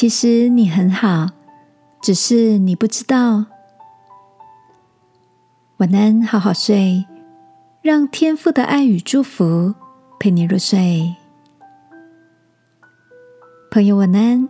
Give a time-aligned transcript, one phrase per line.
[0.00, 1.26] 其实你很好，
[2.00, 3.44] 只是你不知道。
[5.76, 7.04] 晚安，好好睡，
[7.82, 9.74] 让天父的爱与祝福
[10.18, 11.14] 陪你入睡。
[13.70, 14.48] 朋友，晚安。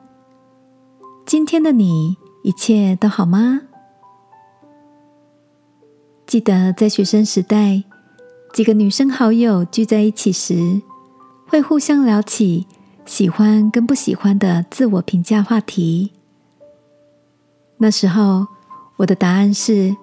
[1.26, 3.62] 今天的你一切都好吗？
[6.29, 7.82] 记得在学生时代，
[8.53, 10.80] 几个女生好友聚在一起时，
[11.48, 12.68] 会互相聊起
[13.11, 16.13] 喜欢跟不喜欢的自我评价话题。
[17.77, 18.46] 那时候，
[18.99, 19.96] 我的答案是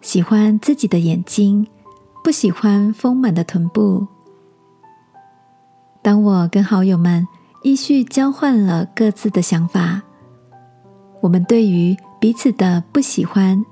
[0.00, 1.64] 喜欢自己的眼睛，
[2.24, 4.04] 不喜欢丰满的臀部。
[6.02, 7.24] 当我跟好友们
[7.62, 10.02] 依序交换了各自的想法，
[11.20, 13.64] 我们对于彼此的不喜欢。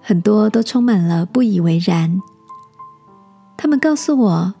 [0.00, 2.22] 很多都充满了不以为然。
[3.56, 4.54] 他们告诉我：“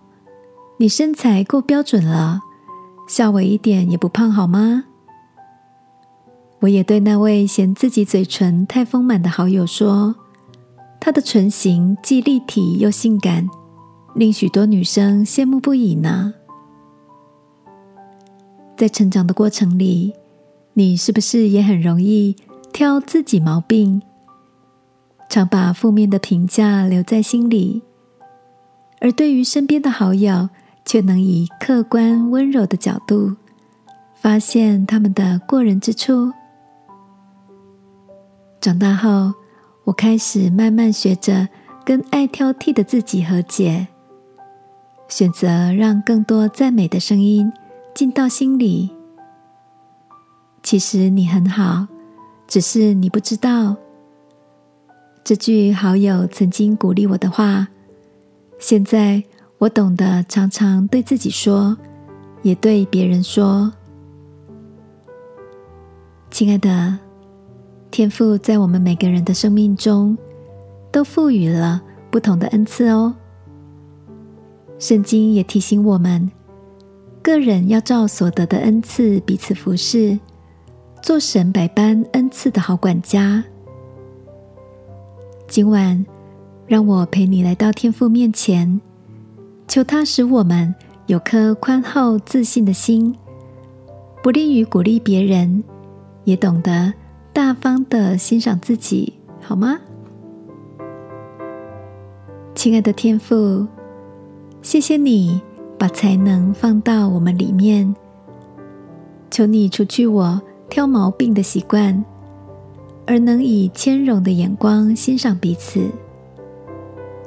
[0.78, 2.40] 你身材够标准了，
[3.08, 4.84] 笑我一点也不胖，好吗？”
[6.60, 10.14] 我也对那位嫌自己嘴唇太丰满的好友说
[11.00, 13.48] ：“他的唇形既立体又性感，
[14.14, 16.34] 令许多女生羡慕不已呢。”
[18.76, 20.12] 在成长的过程里，
[20.74, 22.36] 你是不是也很容易
[22.72, 24.02] 挑自己毛病？
[25.28, 27.82] 常把负面的评价留在心里，
[29.00, 30.48] 而对于身边的好友，
[30.88, 33.36] 却能以客观温柔的角度
[34.14, 36.32] 发现他们的过人之处。
[38.58, 39.34] 长大后，
[39.84, 41.46] 我开始慢慢学着
[41.84, 43.86] 跟爱挑剔的自己和解，
[45.08, 47.52] 选择让更多赞美的声音
[47.94, 48.88] 进到心里。
[50.62, 51.86] 其实你很好，
[52.46, 53.76] 只是你不知道。
[55.22, 57.68] 这句好友曾经鼓励我的话，
[58.58, 59.22] 现在
[59.58, 61.76] 我懂得常常对自己说，
[62.42, 63.72] 也对别人说
[66.30, 66.96] ：“亲爱的，
[67.90, 70.16] 天赋在我们每个人的生命中
[70.92, 73.12] 都赋予了不同的恩赐哦。”
[74.78, 76.30] 圣经也提醒我们，
[77.20, 80.16] 个人要照所得的恩赐彼此服侍，
[81.02, 83.42] 做神百般恩赐的好管家。
[85.48, 86.06] 今晚，
[86.68, 88.80] 让我陪你来到天父面前，
[89.68, 90.74] 求他使我们
[91.06, 93.14] 有颗宽厚自信的心，
[94.22, 95.62] 不利于鼓励别人，
[96.24, 96.92] 也懂得
[97.34, 99.12] 大方的欣赏自己，
[99.42, 99.78] 好吗？
[102.54, 103.66] 亲爱的天父，
[104.62, 105.40] 谢谢你
[105.78, 107.94] 把才能放到我们里面，
[109.30, 110.40] 求你除去我
[110.70, 112.02] 挑毛病的习惯。
[113.06, 115.88] 而能以谦容的眼光欣赏彼此。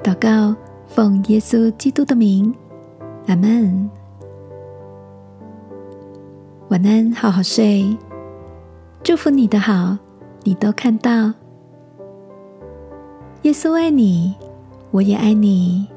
[0.03, 0.55] 祷告，
[0.93, 2.53] 奉耶稣基督的名，
[3.27, 3.89] 阿门。
[6.67, 7.97] 晚安，好好睡。
[9.01, 9.97] 祝福你的好，
[10.43, 11.33] 你都看到。
[13.43, 14.35] 耶稣爱你，
[14.91, 15.87] 我也爱你。